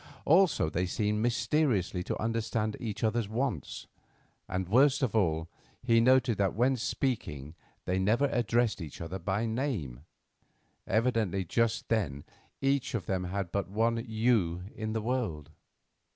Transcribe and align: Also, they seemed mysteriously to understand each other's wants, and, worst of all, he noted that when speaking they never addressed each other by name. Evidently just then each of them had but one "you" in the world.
Also, 0.25 0.67
they 0.67 0.87
seemed 0.87 1.21
mysteriously 1.21 2.01
to 2.01 2.19
understand 2.19 2.75
each 2.79 3.03
other's 3.03 3.29
wants, 3.29 3.85
and, 4.49 4.67
worst 4.67 5.03
of 5.03 5.15
all, 5.15 5.47
he 5.83 6.01
noted 6.01 6.39
that 6.39 6.55
when 6.55 6.75
speaking 6.75 7.53
they 7.85 7.99
never 7.99 8.25
addressed 8.31 8.81
each 8.81 8.99
other 8.99 9.19
by 9.19 9.45
name. 9.45 9.99
Evidently 10.87 11.45
just 11.45 11.87
then 11.87 12.23
each 12.61 12.95
of 12.95 13.05
them 13.05 13.25
had 13.25 13.51
but 13.51 13.69
one 13.69 14.03
"you" 14.07 14.63
in 14.75 14.93
the 14.93 15.01
world. 15.03 15.51